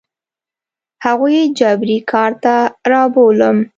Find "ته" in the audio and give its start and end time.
2.43-2.53